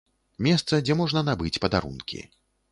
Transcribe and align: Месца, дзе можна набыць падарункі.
Месца, 0.47 0.79
дзе 0.87 0.97
можна 1.03 1.25
набыць 1.29 1.55
падарункі. 1.67 2.19